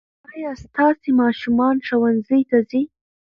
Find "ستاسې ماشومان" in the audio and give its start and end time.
0.63-1.75